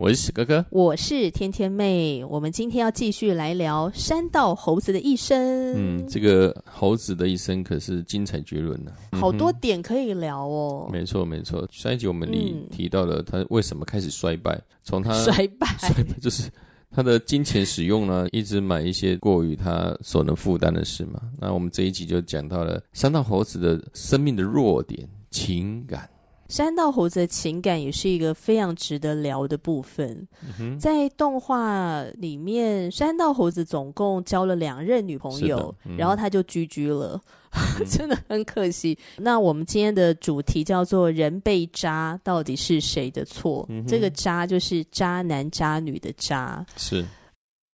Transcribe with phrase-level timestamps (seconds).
[0.00, 2.24] 我是史哥哥，我是天天妹。
[2.24, 5.74] 我们今天要继续来聊山道猴子的一生。
[5.74, 10.86] 嗯，这个猴子的一生可是精彩绝伦的，好多点可以聊哦。
[10.88, 11.66] 嗯、没错，没错。
[11.72, 16.48] 上一集我们里提到了他为什么开始衰败，从他衰败，衰败 就是
[16.92, 21.20] 他的金钱使用呢，一直买一些过于他所能负担的事嘛。
[21.40, 26.08] 那我们这一集就讲到了山道猴子的生命的弱点——情感。
[26.48, 30.26] 山道猴子的情感也是一个非常值得聊的部分。
[30.58, 37.20] 嗯、在动画里面，山道猴子总共交了两任女朋友，嗯、然后他就居居了，
[37.52, 38.98] 嗯、 真的很可惜。
[39.16, 46.64] 那我们今天的主题叫做“人被渣，到底是谁的错？”嗯、这个“渣”就是渣男渣女的“渣”。
[46.76, 47.04] 是。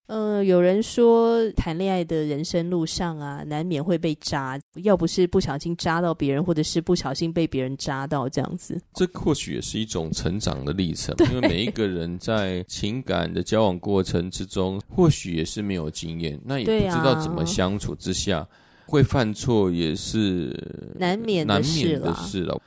[0.09, 8.81] 呃，有人说谈恋爱的人生路上啊，难免会被扎，要不是不小心扎到别人，或者是不小心被别人扎到这样子。
[8.95, 18.47] 这或许也是一种成长的历程，因为每一个人在情感的交往过程之中，或许也是没有经验，那也不知道怎么相处之下，
[18.87, 20.51] 会犯错也是
[20.97, 22.59] 难免难免的事了。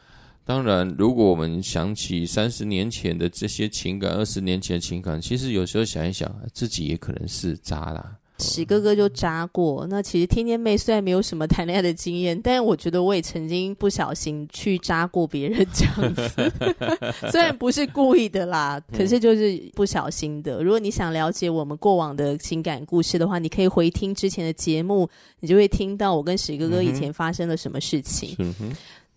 [0.44, 8.16] 当然，如果我们想起三十年前的这些情感，二十年前的情感，其实有时候想一想，自己也可能是渣啦。
[8.38, 9.86] 史哥哥就渣过。
[9.88, 16.52] 那其实天天妹虽然没有什么谈恋爱的经验，但是我觉得我也曾经不小心去渣过别人这样子。
[17.30, 20.60] 虽然不是故意的啦，可是就是不小心的。
[20.60, 25.08] 如果你想了解我们过往的情感故事的话，你可以回听之前的节目，
[25.38, 28.36] 你就会听到我跟史哥哥以前发生了什么事情。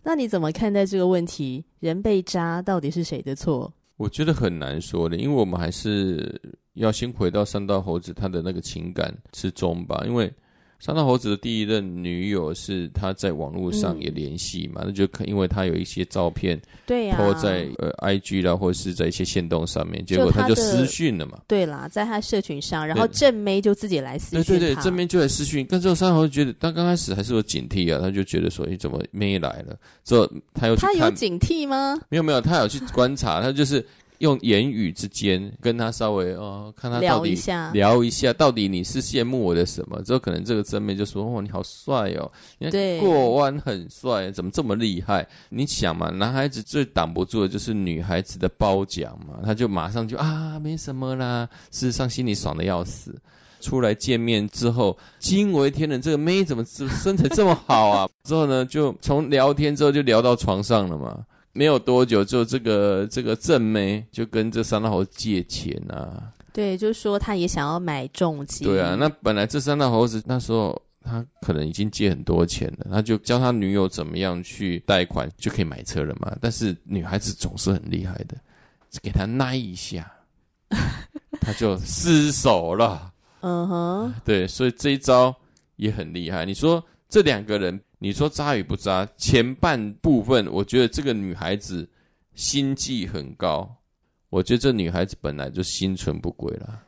[0.06, 1.66] 那你怎么看待这个问题？
[1.80, 3.74] 人被扎到底是谁的错？
[3.98, 6.40] 我觉得很难说的，因为我们还是
[6.76, 10.32] 要先回到三道猴子他的那个情感之中吧，因为。
[10.80, 21.40] 山道猴子的第一任女友是他在网络上也联系嘛，嗯、那就可因为他有一些照片，对呀，或在呃 IG 啦，或者是在一些线动上面，结果他就私讯了嘛。
[21.48, 24.44] 对啦，在他社群上，然后正妹就自己来私讯。
[24.44, 25.66] 对对对，正妹就来私讯。
[25.70, 29.76] 但之后山道猴子觉得，他刚开始还是有警惕啊，他就觉得说，你怎么妹来了？
[30.04, 31.98] 之后他又，他有警惕吗？
[32.10, 33.84] 没有没有，他有去观察，他就是。
[34.20, 40.02] 用言语之间跟他稍微哦，看他到底聊一下，聊一下到底你是羡慕我的什么？
[40.04, 51.48] 之后可能这个真妹就说：“哦，你好帅哦，你看过弯很帅，怎么这么厉害？”你想嘛，男孩子最挡不住的就是女孩子的褒奖嘛，他就马上就啊，没什么啦。
[51.72, 53.16] 事实上心里爽的要死。
[53.62, 58.08] 出来见面之后，惊为天人，这个妹怎么身材这么好啊？
[58.24, 61.26] 之后呢，就从聊天之后就聊到床上了嘛。
[61.58, 66.34] 没有多久，就这个这个正妹就跟这三大猴子借钱啊。
[66.52, 68.66] 对，就是说他也想要买重机。
[68.66, 76.36] 对啊，那本来这三大猴子那时候他可能已经借很多钱了，他就教他女友怎么样去贷款就可以买车了嘛。
[76.42, 78.36] 但是女孩子总是很厉害的，
[79.02, 80.12] 给他拉一下，
[81.40, 83.14] 他就失手了。
[83.40, 85.34] 嗯哼，对，所以这一招
[85.78, 86.44] 也很厉害。
[86.44, 87.80] 你说这两个人。
[88.06, 89.04] 你说渣与不渣？
[89.18, 91.90] 前半部分，我觉得这个女孩子
[92.36, 93.68] 心计很高。
[94.30, 96.84] 我觉得这女孩子本来就心存不轨了，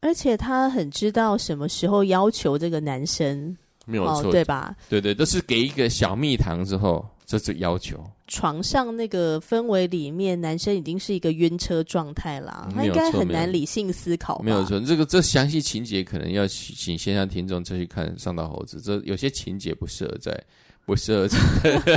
[0.00, 4.74] 而且她很知道什么时候要求这个男生，没有错，哦，对吧？
[4.88, 8.02] 对对，都是给一个小蜜糖之后，这是要求。
[8.26, 14.40] 床上那个氛围里面，男生已经是一个晕车状态啦，他应该很难理性思考。
[14.40, 20.42] 没有错，这个这详细情节可能要请线上听众再去看《上岛猴子》，这有些情节不适合在。
[20.88, 21.28] 不是，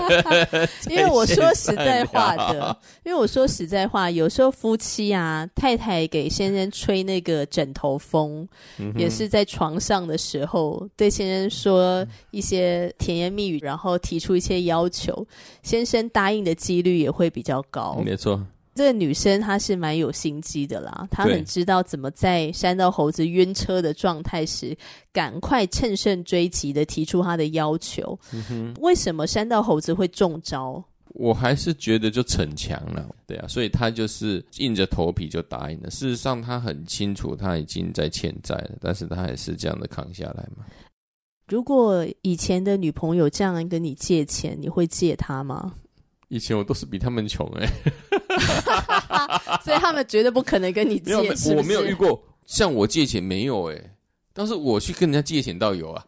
[0.92, 8.46] 因为我说实在话的， 因为我说实在话，有时候夫妻啊，太太给先生吹那个枕头风，
[8.80, 15.26] 嗯、也是在床上的时候对先生说一些甜言蜜语，然后提出一些要求，
[15.64, 17.98] 先生答应的几率也会比较高。
[18.06, 18.46] 没错。
[18.74, 24.76] 这个女生她是蛮有心机的啦，她很知道怎么在山道猴子晕车的状态时，
[25.12, 28.18] 赶快趁胜追击的提出她的要求。
[28.80, 30.84] 为什么山道猴子会中招？
[31.14, 35.92] 我还是觉得就逞强了，对啊，所以他就是硬着头皮就答应了。
[35.92, 40.64] 事实上，他很清楚他已经在欠债了，但是他还是这样的扛下来嘛。
[41.50, 45.74] 如果以前的女朋友这样跟你借钱，你会借她吗？
[46.30, 48.21] 以前我都是比他们穷哎、欸，
[49.64, 51.12] 所以他们绝对不可能跟你借。
[51.36, 53.92] 是是我没有遇过，向我借钱没有哎、欸，
[54.34, 56.04] 但是我去跟人家借钱倒有啊。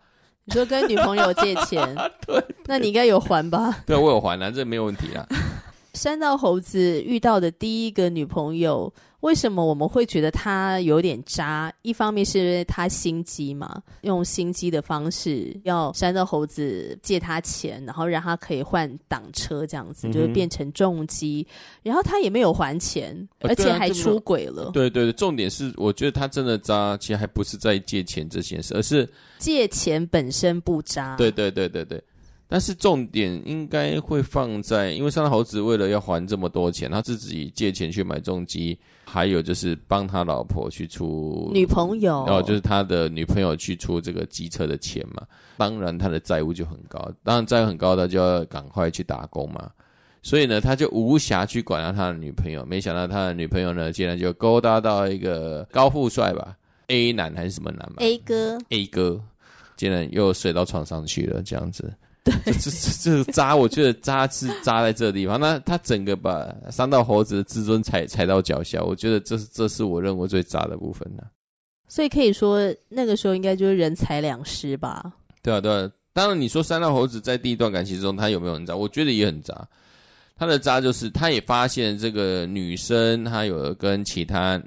[0.46, 1.96] 你说跟女朋友借钱，
[2.28, 3.80] 对，那你应该有还吧？
[3.86, 5.26] 对，我有还啊，这没有问题啊。
[5.94, 11.72] 山道猴子遇到的第一个女朋友，为什么我们会觉得他有点渣？
[11.84, 21.46] 一方面是因为他心机嘛，用心机的方式要山道猴子借他钱，然后让他可以换挡车，这样子、嗯、就是变成重击。
[21.84, 24.72] 然后他也没有还钱，呃、而且还出轨了。
[24.72, 29.08] 对对对，重点是我觉得他真的渣，其实还不是在借钱这件事，而是
[29.38, 31.16] 借钱本身不渣。
[31.18, 32.04] 对对对对对。
[32.54, 45.24] 但是重点应该会放在，因为山道猴子为了要还这么多钱，他自己借钱去买重机，还有就是帮他老婆去出女朋友，然后就是他的女朋友去出这个机车的钱嘛。
[45.58, 49.72] 当然他的债务就很高，当然债务很高，他就要赶快去打工嘛。
[50.22, 52.64] 所以呢，他就无暇去管到他的女朋友。
[52.68, 56.56] 没想到他的女朋友呢，竟然就勾搭到一个高富帅吧
[56.86, 59.20] ，A 男还是什么男嘛？A 哥，A 哥，
[59.76, 61.92] 竟然又睡到床上去了，这样子。
[62.24, 65.38] 对，这这这个渣，我觉得渣是渣在这个地方。
[65.38, 71.24] 那他整个把三道猴子的自尊踩踩到脚下，我觉得这是这是我认为最渣的部分呢。
[71.90, 75.14] 所以可以说，那个时候应该就是人财两失吧？
[75.42, 75.92] 对啊，对啊。
[76.14, 78.74] 当然，你说三道猴子在第一段感情中他有没有很渣？
[78.74, 79.68] 我觉得也很渣。
[80.38, 84.62] 他的渣就是他也发现这个女生她有跟其他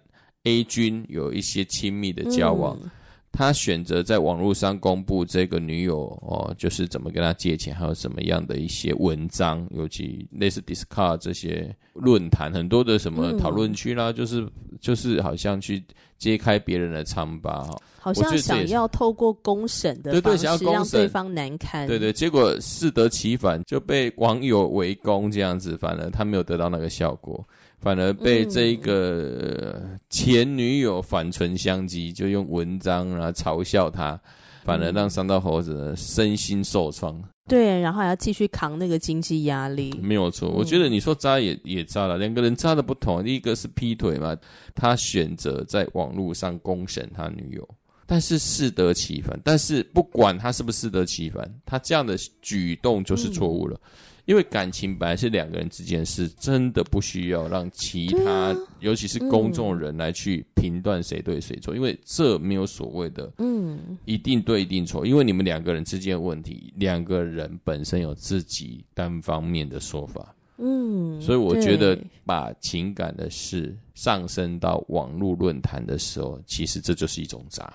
[0.44, 2.78] A 君有一些亲密的交往。
[2.82, 2.90] 嗯
[3.32, 14.48] 他选择在网络上公布这个女友哦，就是怎么跟他借钱，还有什么样的一些文章，尤其类似 Discard 这些论坛，很多的什么讨论区啦，嗯、就是
[14.80, 15.84] 就是好像去
[16.16, 17.68] 揭开别人的疮疤，
[17.98, 27.46] 好像想要透过公审的方式让对方难堪，对对，结果适得其反，就被网友围攻这样子，反而他没有得到那个效果。
[27.78, 29.80] 反而被这一个
[30.10, 34.18] 前女友反唇相讥，就用文章啊嘲笑他，
[34.64, 37.22] 反而让三道猴子身心受创。
[37.48, 39.96] 对，然后还要继续扛那个经济压力。
[40.02, 43.22] 没有错，我觉得你说渣也也渣了，两个人渣的不同。
[43.22, 44.36] 第一个是劈腿嘛，
[44.74, 47.68] 他选择在网络上公审他女友，
[48.04, 49.38] 但是适得其反。
[49.44, 53.78] 但是不管他是不是适得其反，他这样的举动就是错误了。
[53.80, 53.90] 嗯
[54.26, 77.72] 因为感情本来是两个人之间的事，真的不需要让其他，尤其是公众人来去评断谁对谁错，因为这没有所谓的，嗯，一定对一定错，因为你们两个人之间的问题，两个人本身有自己单方面的说法，嗯，所以我觉得把情感的事上升到网络论坛的时候，其实这就是一种渣。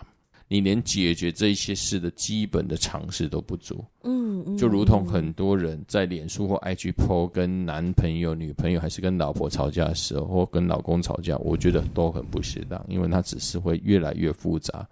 [0.52, 14.86] 你连解决这一些事的基本的常识都不足，嗯，嗯，就如同很多人在脸书或 IG po 跟男朋友、女朋友还是跟老婆吵架的时候，或跟老公吵架，我觉得都很不适当，因为他只是会越来越复杂，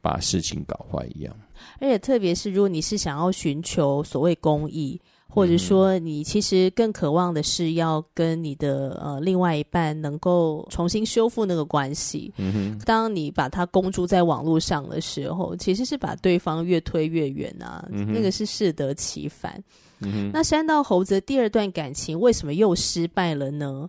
[0.00, 1.36] 把事情搞坏一样。
[1.80, 5.00] 而且特别是如果你是想要寻求所谓公义。
[5.34, 12.30] 或者说，你其实更渴望的是要跟你的呃另外一半能够重新修复那个关系。
[12.36, 17.88] 嗯哼，当你把它公诸在网络上的时候，其实是把对方越推越远啊。
[17.90, 19.58] 嗯，那个是适得其反。
[20.00, 23.88] 嗯，那山道猴子的第二段感情为什么又失败了呢？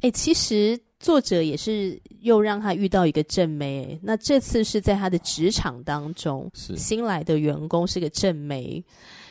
[0.00, 4.00] 哎，其实作者也是又让他遇到一个正妹。
[4.02, 8.82] 那这次是在他的职场当中，新来的员工是个正妹。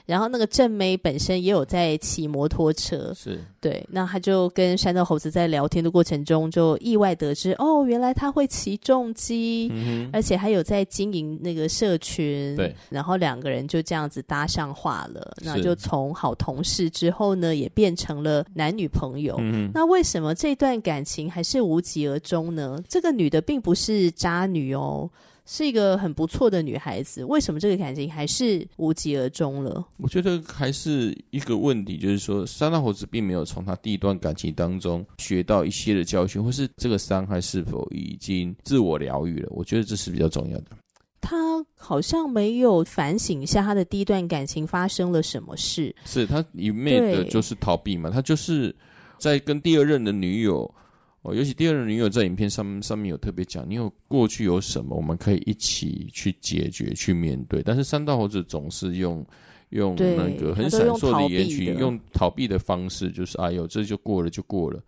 [0.07, 3.39] 然后那个正妹本身也有在骑摩托车，是。
[3.59, 19.35] 对，那他就跟山道猴子在聊天的过程中，就意外得知哦，原来他会骑重机，嗯、而且还有在经营那个社群，对，然后两个人就这样子搭上话了，那就从好同事之后呢，也变成了男女朋友。
[19.41, 22.81] 嗯、那为什么这段感情还是无疾而终呢？
[22.87, 25.09] 这个女的并不是渣女哦。
[25.49, 29.87] 是一个很不错的女孩子，为什么这个感情还是无疾而终了？
[29.95, 39.47] 我觉得还是一个问题，就是说三道猴子并没有从他第一段感情当中学到一些的教训，或是这个伤害是否已经自我疗愈了？
[39.51, 40.65] 我觉得这是比较重要的。
[41.21, 48.09] 他好像没有反省一下他的第一段感情发生了什么事，是他一味的就是逃避嘛？
[48.09, 48.75] 他就是
[49.17, 50.69] 在跟第二任的女友。
[51.27, 57.61] 哦，尤其第二任女友在影片上面上面有特别讲，你有过去有什么，我们可以一起去解决、去面对。
[57.61, 59.25] 但是三道猴子总是用
[59.71, 64.81] 用那个很闪烁的言语，用逃避的方式，就是哎呦，这就过了就过了。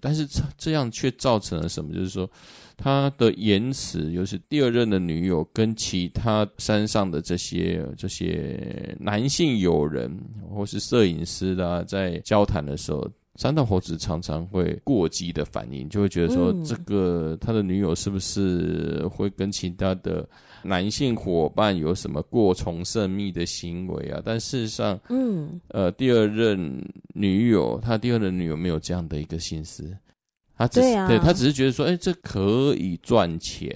[0.00, 1.94] 但是这这样却造成了什么？
[1.94, 2.28] 就是说，
[2.76, 10.12] 他的言辞，尤其第二任的女友跟其他山上的这些这些男性友人
[10.50, 13.08] 或是摄影师啦，在交谈的时候。
[13.36, 20.28] 山道猴子常常会过激的反应，就会觉得说，这个他的女友是不是会跟其他的
[20.62, 24.20] 男性伙伴有什么过从甚密的行为啊？
[24.22, 26.84] 但事实上，嗯，呃，第二任
[27.14, 29.96] 女友，他第二任女友没有这样的一个心思，
[30.56, 33.74] 他只是对啊，对，他只是觉得说，哎，这可以赚钱，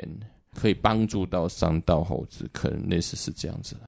[0.55, 3.81] 可以帮助到三道猴子，可能类似是这样子的。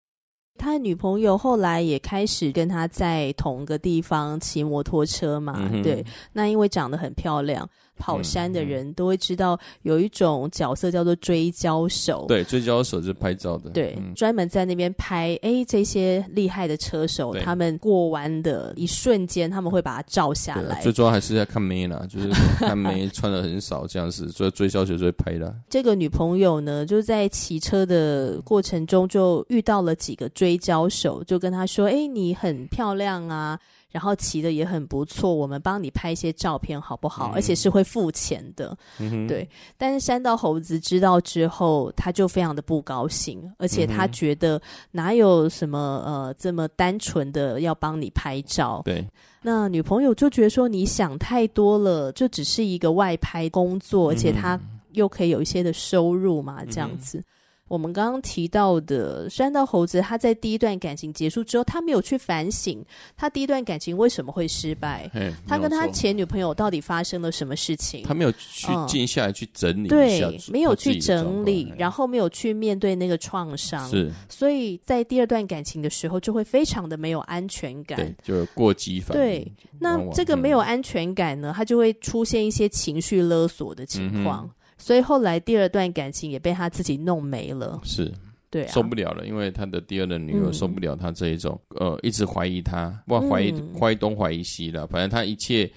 [0.58, 7.66] 他女朋友后来也开始跟他在同个地方骑摩托车嘛，嗯、对，那因为长得很漂亮。
[7.98, 12.24] 跑山的人都会知道，有一种角色叫做追焦手。
[12.28, 13.70] 对，追焦手就是拍照的。
[13.70, 15.38] 对，嗯、专门在那边拍。
[15.42, 20.80] 哎，这些厉害的车手，他们过弯的一瞬间，他们会把它照下来。
[20.80, 22.28] 最主要还是要看妹啦，就是
[22.58, 25.54] 看妹穿的很少这样子，所以追焦手就会拍的。
[25.68, 33.58] 这个女朋友呢，就在骑车的过程中就遇到了几个追焦手，就跟他说：“哎，你很漂亮啊。”
[33.90, 37.30] 然后骑的也很不错，我们帮你拍一些照片好不好？
[37.30, 39.48] 嗯、而且是会付钱的，嗯、对。
[39.76, 48.82] 但是山道猴子知道之后，他就非常的不高兴，而且他觉得哪有什么呃这么单纯的要帮你拍照？
[48.84, 49.06] 对。
[49.40, 54.60] 那女朋友就觉得说你想太多了，就只是一个外拍工作，而且他
[54.92, 57.18] 又可以有一些的收入嘛，这样子。
[57.18, 57.24] 嗯
[57.68, 62.84] 我们刚刚提到的山道猴子，他在第一段感情结束之后，他没有去反省
[63.16, 65.10] 他第一段感情为什么会失败，
[65.46, 68.02] 他跟他前女朋友到底发生了什么事情？
[68.04, 79.22] 他没有去静下来去整理对，没有去整理，然后没有去面对那个创伤，是，所以在第二段感情的时候就会非常的没有安全感，对，就过激反应。
[79.22, 84.44] 对，那这个没有安全感呢，他就会出现一些情绪勒索的情况。
[84.44, 88.10] 嗯所以后来第二段感情也被他自己弄没了，是，
[88.48, 95.70] 对、啊，受不了了，因为他的第二任女友受不了他这一种，嗯、呃，一直怀疑他，不怀疑怀疑东怀疑西的，反正他一切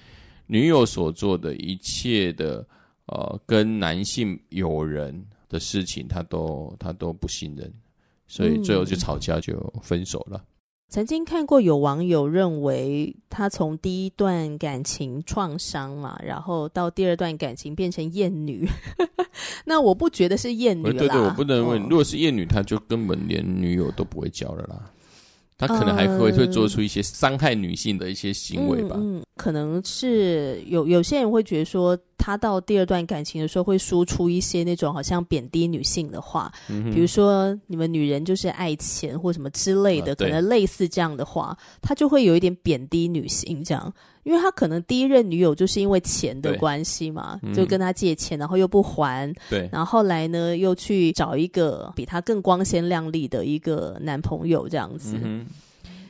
[0.46, 2.64] 女友所做的一切的，
[3.06, 7.70] 呃，跟男性友人的事情，他都他都不信任，
[8.26, 10.42] 所以最后就吵架就分手了。
[10.92, 18.68] 曾经看过有网友认为，他从第一段感情创伤嘛，然后到第二段感情变成厌女，
[19.64, 20.92] 那我不觉得是厌女啦。
[20.92, 24.92] 对对，我不能问，哦、如果是厌女，他就根本连女友都不会交了啦。
[25.56, 28.96] 他可能还会会做出一些伤害女性的一些行为吧。
[28.98, 31.98] 嗯，嗯，可能是有有些人会觉得说。
[32.22, 55.18] 他到第二段感情的时候，会输出一些那种好像贬低女性的话，嗯、比如说你们女人就是爱钱或什么之类的，啊、可能类似这样的话，他就会有一点贬低女性这样，因为他可能第一任女友就是因为钱的关系嘛，就跟他借钱，然后又不还，对，然后后来呢又去找一个比他更光鲜亮丽的一个男朋友这样子。
[55.20, 55.44] 嗯、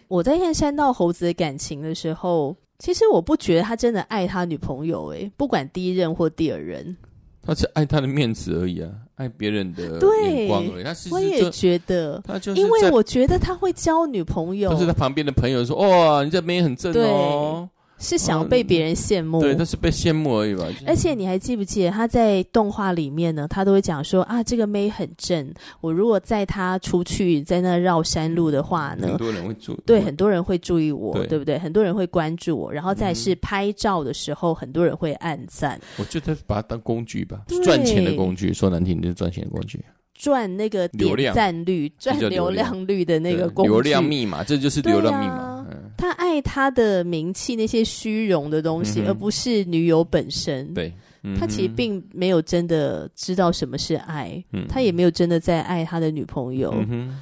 [0.09, 2.54] 我在看山道猴子的感情的时候。
[2.79, 6.97] 其实我不觉得他真的爱他女朋友，哎，不管第一任或第二任，
[7.43, 10.85] 他是爱他的面子而已啊，爱别人的眼光而已。
[10.85, 17.69] 他我也觉得，他就是因为我觉得他会交女朋友，就是他旁边的朋友说：“哦，你这边很正哦。”
[18.02, 20.66] 是想要被别人羡慕，嗯，对，他是被羡慕而已吧。
[20.87, 23.47] 而且你还记不记得他在动画里面呢？
[23.49, 25.49] 他都会讲说啊，这个妹很正。
[25.80, 31.56] 我如果载她出去，在那绕山路的话呢，很多人会注对，很多人会注意我，对，对不对？
[31.59, 35.80] 很多人会关注我，然后再是拍照的时候，嗯、很多人会暗赞。
[35.97, 38.52] 我觉得把它当工具吧，赚钱的工具。
[38.52, 39.80] 说难听点，就是赚钱的工具，
[40.14, 45.51] 赚那个点赞率，赚流，流量率的那个工具，流量密码，这就是流量密码。
[45.97, 50.73] 他爱他的名气，那些虚荣的东西，嗯、而不是女友本身。
[50.75, 56.75] 对，嗯、他其实并没有真的知道什么是爱，嗯、他也没有真的在爱他的女朋友。
[56.88, 57.21] 嗯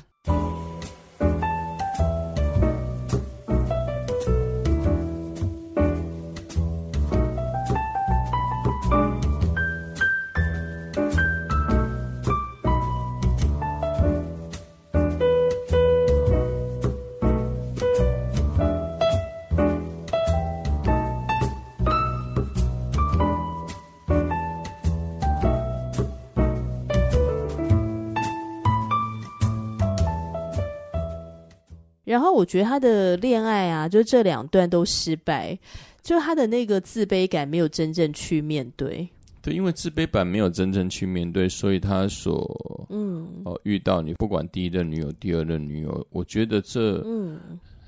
[32.40, 35.58] 我觉得他的恋爱啊，就这两段都失败，
[36.02, 39.06] 就他的那个自卑感没有真正去面对。
[39.42, 47.38] 对，因为自卑感没有真正去面对，所以他所嗯哦遇到你，不管第一任女友、第二任女友，我觉得这嗯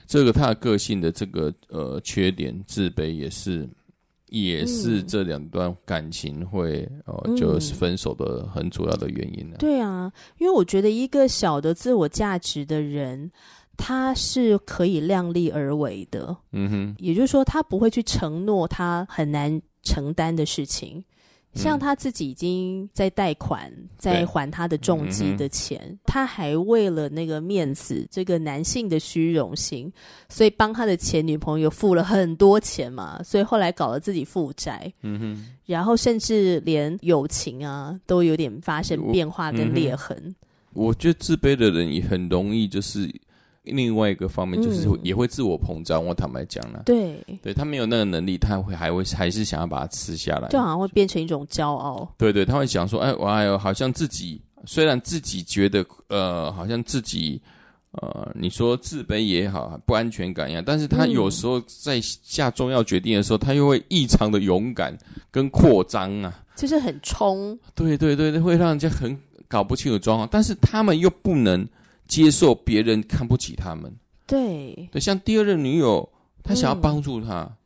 [0.06, 3.68] 这个他的个性的这个呃缺点，自卑也是
[4.30, 9.58] 也是这两段感情会哦、就是分手的很主要的原因呢、啊。
[9.58, 13.30] 对啊，因为我觉得一个小的自我价值的人，
[13.76, 16.36] 他是可以量力而为的。
[16.52, 21.02] 嗯哼，也就是说，他不会去承诺他很难承担的事情。
[21.54, 29.92] 像他自己已经在贷款，嗯、在还他的重疾的钱，嗯、他还为了那个面子，这个男性的虚荣心，
[30.30, 40.16] 所以帮他的前女朋友付了很多钱嘛，所以后来搞了自己负债，嗯哼，然后甚至连友情啊都有点发生变化跟裂痕。
[40.16, 40.34] 嗯、
[40.72, 43.14] 我觉得自卑的人也很容易就是。
[43.64, 52.12] 另外一个方面就是也会自我膨胀，嗯、我坦白讲了，对，对他没有那个能力，他会还会还是想要把它吃下来，就好像会变成一种骄傲。
[52.18, 57.40] 对对，他会想说，哎，我还有好像自己虽然自己觉得呃，好像自己
[57.92, 64.92] 呃，你说自卑也好，不安全感一样，但是他有时候在下重要决定的时候，嗯、他又会异常的勇敢
[65.30, 67.56] 跟扩张啊，就是很冲。
[67.76, 69.16] 对对对，会让人家很
[69.46, 71.64] 搞不清楚状况，但是他们又不能。
[72.12, 73.90] 接受别人看不起他们，
[74.26, 76.06] 对对，像第二任女友，
[76.42, 77.56] 他想要帮助他，嗯、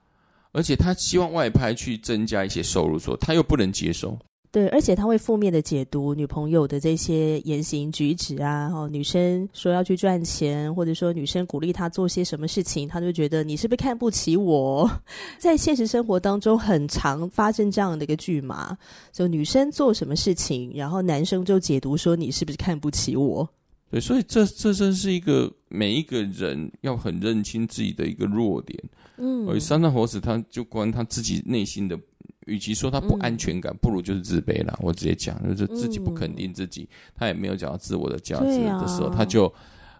[0.52, 4.16] 而且他希望外派去增加一些收入，说他又不能接受，
[4.52, 14.88] 对，而且他会负面的解读女朋友的这些言行举止啊，哦，女生说要去赚钱，或者说女生鼓励他做些什么事情，他就觉得你是不是看不起我？
[15.40, 18.78] 在现实生活当中，很常发生这样的一个剧码，
[19.10, 23.48] 就女生做什么事情，然后男生就解读说你是不是看不起我？
[23.96, 28.78] 对，所以这这真是一个每一个人要很认清自己的一个弱点。
[29.16, 31.98] 嗯，而三道猴子他就关他自己内心的，
[32.44, 34.78] 与其说他不安全感，嗯、不如就是自卑了。
[34.82, 39.50] 我直接讲，就是自己不肯定自己，嗯、他也没有讲到自我的价值的时候，啊、他就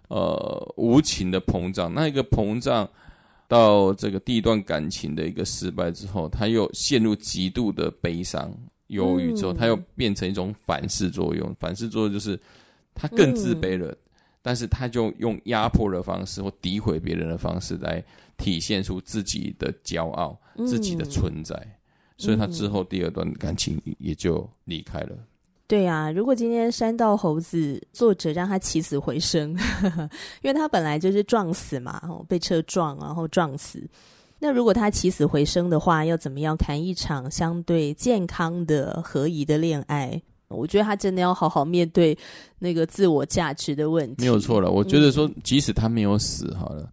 [0.08, 1.90] 呃无情的膨胀。
[1.94, 2.86] 那一个膨胀
[3.48, 8.54] 到这个第一段感情的一个失败之后，他又陷入极度的悲伤、
[8.88, 11.56] 忧郁之后，嗯、他又变成一种反噬作用。
[11.58, 12.38] 反噬作用就是。
[12.96, 13.96] 他更自卑了，嗯、
[14.42, 18.02] 但是他就用压迫的方式或诋毁别人的方式来
[18.36, 21.54] 体现出自己的骄傲、嗯、自己的存在，
[22.16, 25.16] 所以他之后第二段感情也就离开了。
[25.68, 30.02] 对啊，如果今天山道猴子作者让他起死回生，呵呵，
[30.42, 33.82] 因为他本来就是撞死嘛，被车撞然后撞死。
[34.38, 40.22] 那如果他起死回生的话，要怎么样谈一场相对健康的、合宜的恋爱？
[40.48, 42.16] 我觉得他真的要好好面对
[42.58, 44.22] 那个自我价值的问题。
[44.22, 46.88] 没有错了，我觉得说，即使他没有死，好了。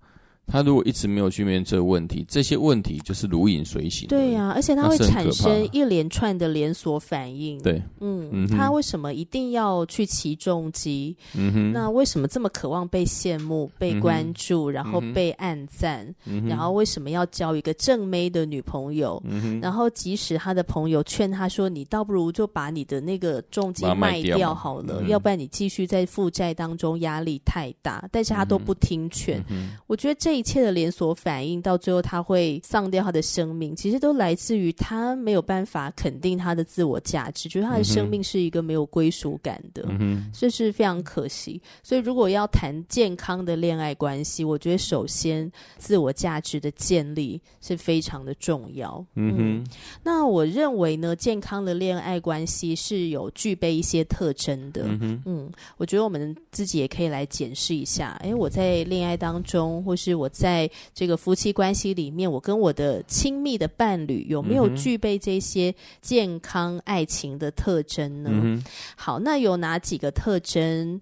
[0.46, 4.08] 他如果一直没有去面对这个问题，这些问题就是如影随形。
[4.10, 7.58] 对呀、啊，而且他会产生一连串的连锁反应。
[7.62, 11.16] 对，嗯，嗯他为什么一定要去骑重机？
[11.34, 16.06] 嗯哼，那为什么这么渴望被羡慕、被关注，然后被暗赞？
[16.26, 19.24] 嗯，然后为什么要交一个正妹的女朋友？
[19.62, 29.42] 然后即使他的朋友劝他说：“你倒不如就把你的那个重机卖掉好了，嗯、要不然你继续在负债当中压力太大。”但是他都不听劝。
[29.50, 30.33] 嗯，我觉得这。
[30.34, 41.62] 这一切的连锁反应，到最后他会丧掉他的生命，其实都来自于他没有办法肯定他的自我价值，觉得他的生命是一个没有归属感的，嗯哼，这是非常可惜。
[41.84, 49.06] 所以，如果要谈健康的恋爱关系，我觉得首先自我价值的建立是非常的重要。
[49.14, 49.68] 嗯哼，
[50.02, 54.82] 那我认为呢，健康的恋爱关系是有具备一些特征的。
[54.88, 58.20] 嗯哼，嗯，我觉得我们自己也可以来检视一下。
[58.24, 60.23] 诶，我在恋爱当中，或是我。
[60.24, 68.30] 我在这个夫妻关系里面，我跟我的亲密的伴侣有没有具备这些健康爱情的特征呢？
[68.32, 68.64] 嗯、
[68.96, 71.02] 好，那有哪几个特征？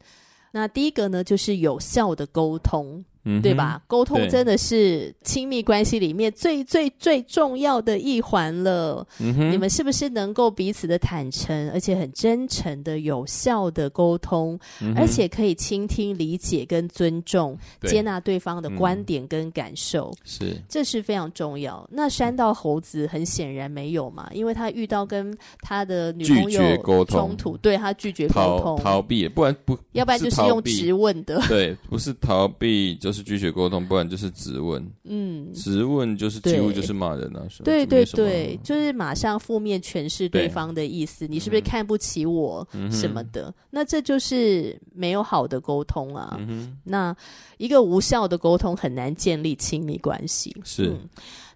[0.52, 3.06] 那第一个呢，就是有效的沟通。
[3.24, 3.82] 嗯，对吧？
[3.86, 9.06] 沟通真的是亲密关系里面最最最重要的一环了。
[9.18, 20.12] 你们是不是能够彼此的坦诚，而且很真诚的、有效的沟通，嗯、而且可以倾听、理解跟尊重、接纳对方的观点跟感受？
[20.24, 21.88] 是、嗯，这是非常重要。
[21.92, 33.11] 那山道猴子很显然没有嘛，因为他遇到跟他的女朋友冲突，对他拒绝沟通，逃避，不然不，要不然就是用质问的，对，不是逃避就。
[33.12, 34.90] 就是拒绝沟通，不然就是质问。
[35.04, 37.46] 嗯，质问就是几乎就是骂人了？
[37.62, 41.28] 对对对，就是马上负面诠释对方的意思。
[41.28, 43.54] 你是不是看不起我什么的？
[43.72, 46.40] 那这就是没有好的沟通啊。
[46.86, 47.14] 那
[47.58, 50.56] 一个无效的沟通很难建立亲密关系。
[50.64, 50.96] 是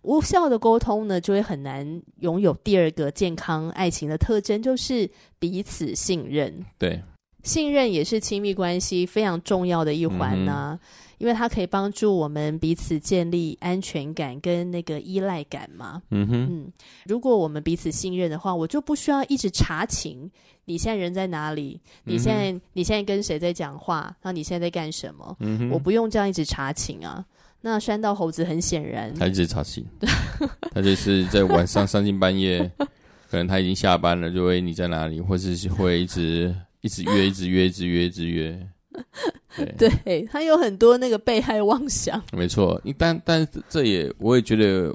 [0.02, 6.54] 无效的沟通呢，就会很难拥有第二个健康爱情的特征，就是彼此信任。
[6.78, 7.02] 对。
[7.44, 10.74] 信任也是亲密关系非常重要的一环呢、啊。
[10.74, 10.80] 嗯
[11.18, 16.02] 因为它可以帮助我们彼此建立安全感跟那个依赖感嘛。
[16.12, 16.72] 嗯哼，嗯，
[17.06, 20.30] 如果我们彼此信任的话，我就不需要一直查情。
[20.68, 21.80] 你现在人在哪里？
[22.06, 24.16] 你现在、嗯、你现在跟谁在讲话？
[24.24, 25.38] 那你现在在干什么？
[25.72, 27.24] 我不用这样一直查情啊。
[27.62, 29.84] 那山道猴子很显然，他一直查情，
[30.72, 32.60] 他就是在晚上三更半夜，
[33.30, 38.68] 可能他已经下班了，就会你在哪里，或者是会一直一直约，一直约，一直约，一直约。
[39.78, 42.82] 对，对，他有很多那个被害妄想，没错。
[42.98, 44.94] 但但这也我也觉得，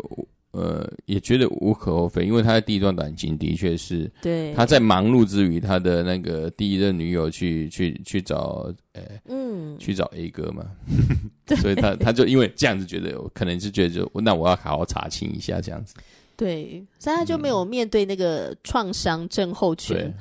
[0.53, 10.67] 呃，也觉得无可厚非，因为他的第一段感情的确是，对，他在忙碌之余，他的那个第一任女友去去去找，呃，嗯，去找 A 哥嘛，
[11.61, 15.95] 所以他他就因为这样子觉得，可能就觉得就那我要好好查清一下这样子，
[16.37, 19.97] 对，所以他就没有面对那个创伤症候群。
[19.97, 20.15] 嗯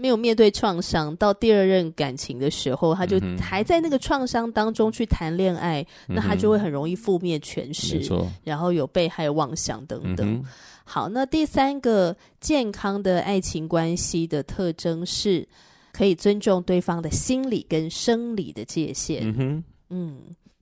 [0.00, 8.00] 没有面对创伤，到第二任感情的时候，他就还在那个创伤当中去谈恋爱，嗯、那他就会很容易负面诠释，
[8.42, 10.26] 然后有被害妄想等等。
[10.26, 10.44] 嗯、
[10.84, 15.46] 好，那第三个健康的爱情关系的特征是，
[15.92, 19.20] 可以尊重对方的心理跟生理的界限。
[19.22, 20.16] 嗯哼，嗯。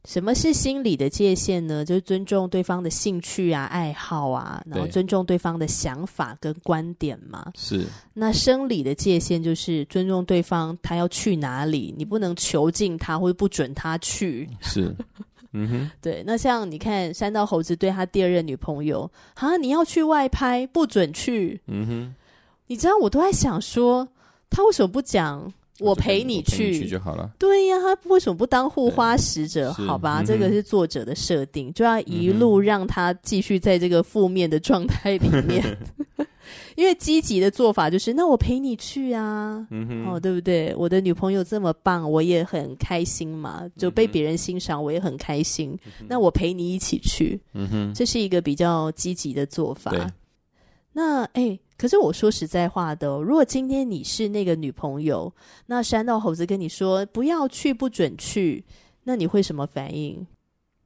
[0.09, 1.85] 什么是心理的界限呢？
[1.85, 7.53] 就是尊重对方的兴趣啊、爱好啊，然后尊重对方的想法跟观点嘛。
[7.55, 7.87] 是。
[8.14, 14.49] 那生理的界限就是尊重对方，他要去哪里，你不能囚禁他或者不准他去。
[14.62, 14.90] 是。
[15.53, 15.90] 嗯哼。
[16.01, 16.25] 对。
[16.27, 21.61] 那像你看，山道猴子对他第二任女朋友，啊，你要去外拍，不准去。
[21.66, 22.14] 嗯哼。
[22.66, 24.09] 你知道，我都在想说，
[24.49, 25.53] 他为什么不讲？
[25.80, 27.30] 我陪你去，去就好了。
[27.38, 29.72] 对呀，他为什么不当护花使者？
[29.72, 35.64] 好吧，这个是作者的设定，就要一路让他继续在这个负面的状态里面。
[36.76, 39.66] 因为积极的做法就是，那我陪你去啊，
[40.06, 40.74] 哦，对不对？
[40.76, 45.78] 我的女朋友这么棒，我也很开心嘛，就被别人欣赏，我也很开心。
[46.08, 49.92] 那我陪你一起去，嗯哼，这是一个比较积极的做法。
[50.92, 51.58] 那哎。
[51.78, 55.32] 可是我说实在话的哦，如果今天你是那个女朋友，
[55.64, 58.62] 那山道猴子跟你说不要去，不准去，
[59.04, 60.26] 那你会什么反应？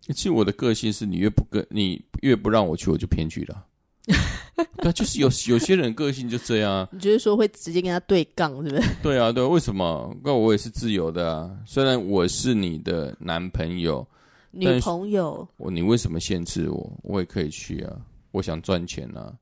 [0.08, 3.64] 其实我的个性是你越不跟，你越不让我去，我就偏去了。
[4.82, 6.88] 对，就是有有些人个性就这样啊。
[6.92, 8.82] 你觉得说会直接跟他对杠，是不是？
[9.02, 10.14] 对啊，对啊，为什么？
[10.22, 11.50] 那我也是自由的啊。
[11.64, 14.06] 虽然我是你的男朋友、
[14.50, 16.92] 女朋友，我你为什么限制我？
[17.02, 17.96] 我也可以去啊，
[18.32, 19.32] 我想赚钱啊。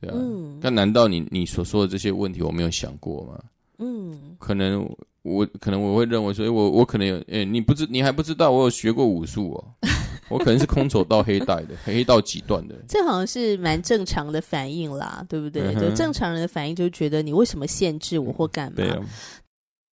[0.00, 0.16] 对啊，
[0.60, 3.38] 但难道你你所说的这些问题我没有想过吗？
[3.78, 4.88] 嗯，可能
[5.22, 9.64] 我可能我会认为说，我我可能有，诶，你不知你还不知道我有学过武术哦，
[10.28, 12.74] 我可能是空手道黑带的， 黑道几段的。
[12.88, 15.62] 这好像是蛮正常的反应啦，对不对？
[15.74, 18.82] 嗯、就正常人的反应就是觉得你为什么限制我或干嘛？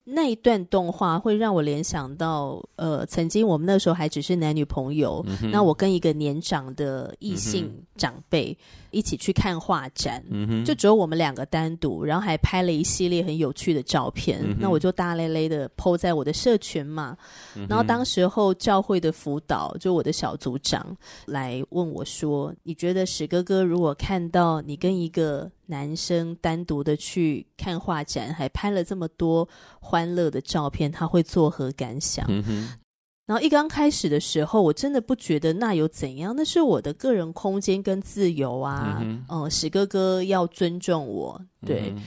[0.08, 8.52] 那一段动画会让我联想到，呃，曾经我们那时候还只是男女朋友，嗯、那我跟一个年长的异性长辈。
[8.52, 14.40] 嗯一起去看画展，嗯、哼就只有我们两个单独，然后还拍了一系列很有趣的照片。
[14.42, 17.18] 嗯、那我就大咧咧的 po 在我的社群嘛。
[17.56, 29.48] 嗯、然后当时候教会的辅导，就我的小组长来问我说：“你觉得史哥哥如果看到你跟一个男生单独的去看画展，还拍了这么多
[29.82, 32.70] 欢乐的照片，他会作何感想？”嗯
[33.26, 39.04] 然后一刚开始的时候，我真的不觉得那有怎样，那是我的个人空间跟自由啊。
[39.28, 41.92] 嗯，史哥哥要尊重我，对。
[41.96, 42.04] 嗯、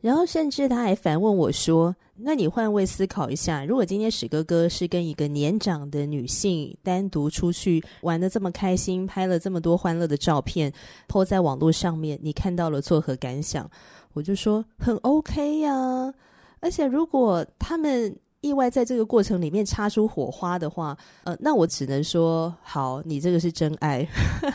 [0.00, 10.72] 然后甚至他还反问我说：“那你换位思考一下，如果今天史哥哥是跟一个年长的女性单独出去玩的这么开心，拍了这么多欢乐的照片
[11.06, 13.70] ，po 在网络上面，你看到了作何感想？”
[14.14, 16.14] 我就说：“很 OK 呀、啊，
[16.58, 24.06] 而且如果他们……”意外在这个过程里面擦出火花的话，呃，那我只能说好，你这个是真爱，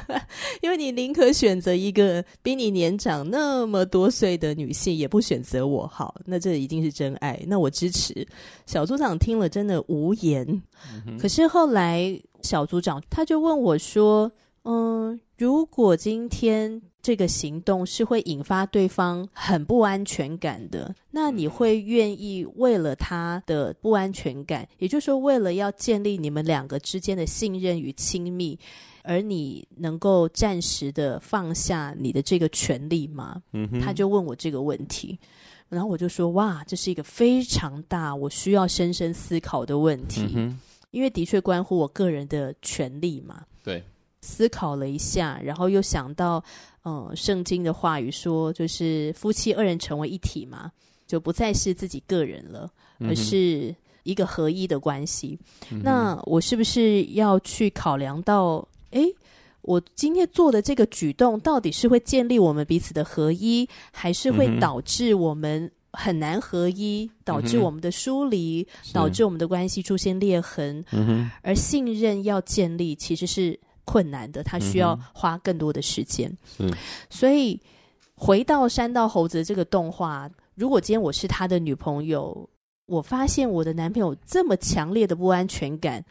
[0.62, 5.86] 因为你宁可选择一个比你年长那么多岁的女性，也不选择我。
[5.88, 8.26] 好，那这一定是真爱，那我支持。
[8.66, 10.46] 小组长听了真的无言。
[11.06, 14.32] 嗯、可是后来小组长他就问我说
[14.64, 20.94] ：“嗯，如果今天……”这个行动是会引发对方很不安全感的。
[21.10, 28.56] 那你会愿意为了他的不安全感，也就是说，为了要建立你们两个之间的信任与亲密，
[29.02, 33.42] 而你能够暂时的放下你的这个权利吗？
[33.54, 35.18] 嗯，他就问我这个问题，
[35.70, 40.60] 然后我就说：哇，这是一个非常大，我需要深深思考的问题，嗯，
[40.92, 43.44] 因为的确关乎我个人的权利嘛。
[43.64, 43.84] 对。
[44.22, 46.44] 思考了一下，然后又想到，
[46.86, 50.72] 嗯，圣经的话语说，就是夫妻二人成为一体嘛。
[51.08, 55.38] 就不再是自己个人了，而是一个合一的关系。
[55.70, 59.14] 嗯、那我是不是要去考量到，诶，
[59.62, 70.82] 我今天做的这个举动，到底是会建立我们彼此的合一，还是会导致我们很难合一，嗯、导致我们的疏离，导致我们的关系出现裂痕？
[70.94, 76.32] 嗯、而信任要建立，其实是困难的，他需要花更多的时间。
[76.60, 76.72] 嗯、
[77.10, 77.60] 所以
[78.16, 82.48] 回到山道猴子这个动画，如果今天我是他的女朋友，
[82.86, 86.04] 我发现我的男朋友这么强烈的不安全感，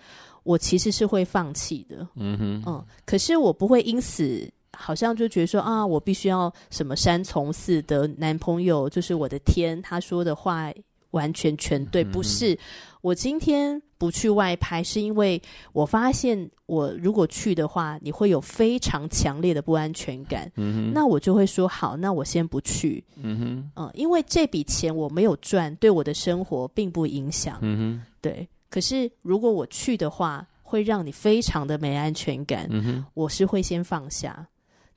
[0.43, 2.07] 我其实是会放弃的。
[2.17, 10.73] 嗯哼，嗯，可是我不会因此好像就觉得说啊，我必须要什么三从四德男朋友就是我的天，他说的话
[11.11, 12.59] 完全全对，不是。
[13.01, 15.41] 嗯我今天不去外拍，是因为
[15.73, 20.51] 我发现，我如果去的话，你会有非常强烈的不安全感。
[20.57, 23.03] 嗯哼，那我就会说好，那我先不去。
[23.17, 27.59] 嗯哼，嗯，因为这笔钱我没有赚，对我的生活并不影响。
[27.63, 28.47] 嗯哼，对。
[28.69, 32.69] 可是如果我去的话，会让你非常的没安全感。
[32.71, 34.47] 嗯哼，我是会先放下。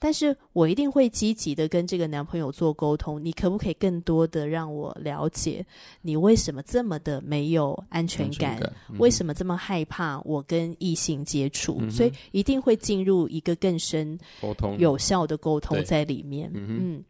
[0.03, 5.65] 但是我一定会积极的跟这个男朋友做沟通，你可不可以更多的让我了解
[6.01, 8.57] 你为什么这么的没有安全感？
[8.57, 11.77] 全感嗯、为什么这么害怕我跟异性接触？
[11.79, 16.51] 嗯、所以一定会进入一个更深沟通、有效的沟通在里面。
[16.53, 17.03] 嗯，嗯，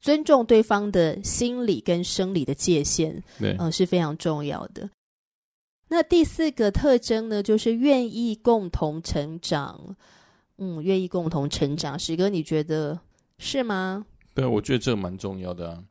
[0.00, 4.90] 尊重对方的心理跟生理的界限，对，嗯、呃，是非常重要的。
[5.86, 9.94] 那第四个特征呢，就是愿意共同成长。
[10.58, 12.98] 嗯，愿意共同成长，史哥，你觉得
[13.38, 14.06] 是吗？
[14.34, 15.82] 对，我觉得这个蛮重要的啊。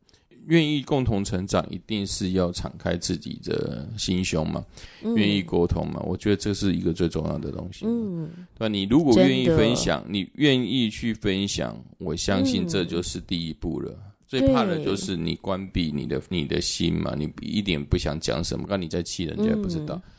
[0.48, 4.64] 愿意共同成长，一定是要敞开自己的心胸嘛，
[5.02, 6.00] 愿、嗯、意沟通嘛。
[6.06, 7.84] 我觉得这是一个最重要的东西。
[7.88, 13.92] 嗯，对，你如果愿意分享，你愿意去分享，我相信这就是第一步了。
[13.92, 19.96] 嗯、最怕的就是你关闭你的你的心嘛，你一点不想讲什么，那你在气人家也不知道。
[19.96, 20.12] 嗯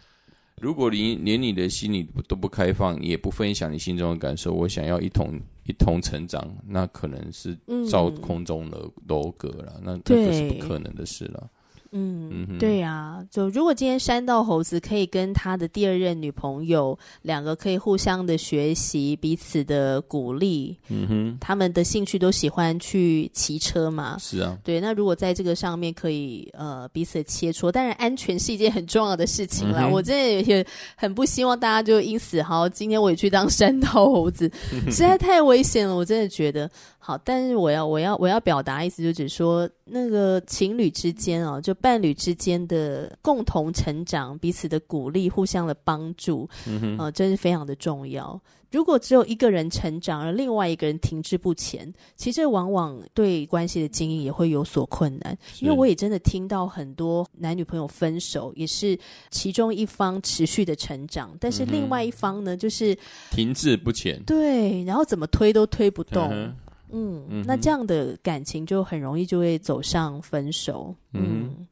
[0.61, 7.57] 如果你连你的心里都不开放，也不分享你心中的感受，我想要一同一同成长，那可能是
[7.89, 11.51] 造空中的楼阁了，嗯、那这个是不可能的事了。
[11.93, 29.85] 嗯，嗯对呀、啊，就如果今天山道猴子可以跟他的第二任女朋友两个可以互相的学习，彼此的鼓励，嗯哼，他们的兴趣都喜欢去骑车嘛，是啊，对，那如果在这个上面可以呃彼此切磋，当然安全是一件很重要的事情啦。
[29.85, 34.51] 嗯、我真的也很不希望大家就因此好，今天我也去当山道猴子，
[34.87, 36.71] 实在太危险了，我真的觉得。
[36.99, 48.41] 好，但是我要我要我要表达意思，就只说那个情侣之间啊，就伴侣之间的共同成长，彼此的鼓励，互相的帮助，嗯，呃，真是非常的重要。
[48.73, 55.39] 如果只有一个人成长，而另外一个人停滞不前，其实往往对关系的经营也会有所困难。
[55.61, 58.99] 因为我也真的听到很多男女朋友分手，也是
[59.31, 62.95] 其中一方持续的成长，但是另外一方呢，就是
[63.31, 64.21] 停滞不前。
[64.25, 66.29] 对，然后怎么推都推不动。
[66.33, 66.55] 嗯
[66.91, 70.95] 嗯，嗯那这样的感情就很容易就会走上分手。
[71.13, 71.67] 嗯，嗯，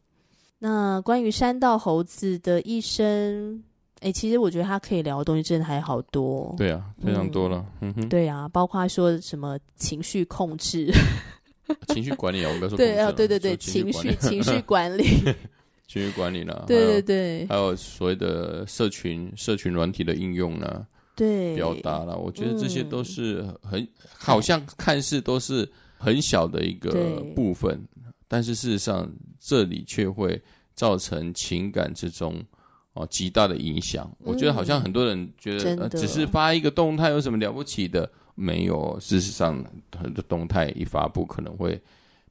[0.59, 3.63] 那关于山道猴子的一生，
[4.01, 6.55] 哎，其实我觉得他可以聊的东西真的还好多。
[6.57, 7.65] 对啊，非常多了。
[7.81, 10.93] 嗯，嗯哼，对啊，包括说什么情绪控制、
[11.89, 15.05] 情绪管理啊，我们说对啊，对对对，情绪 情绪管理、
[15.87, 16.65] 情绪管理呢？
[16.67, 20.87] 对对对，还有所谓的社群社群软体的应用呢？
[21.15, 27.81] 对，表达了，我觉得这些都是很、嗯、好像看似都是很小的一个部分，
[28.27, 30.41] 但是事实上这里却会
[30.75, 32.43] 造成情感之中
[32.95, 34.11] 哦极大的影响。
[34.21, 38.11] 嗯、我觉得好像很多人觉得只是发一个动态有什么了不起的？
[38.37, 39.65] 没有，事实上
[39.97, 41.81] 很多动态一发布可能会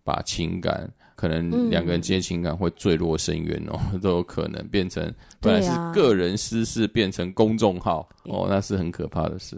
[0.04, 0.90] 把情感。
[1.16, 9.56] 可能两个人之间情感会坠落深渊哦，嗯、 都有可能变成本来是个人私事变成公众号、啊、哦，那是很可怕的事。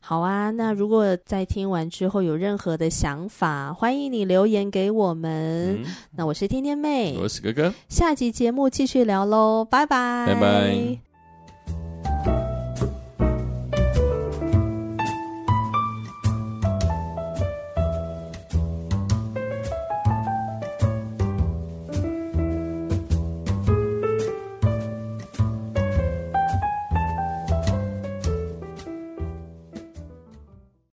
[0.00, 5.80] 好啊，那如果在听完之后有任何的想法，欢迎你留言给我们。
[5.84, 11.05] 嗯、那我是天天妹，我是哥哥，下集节目继续聊喽，拜拜，拜拜。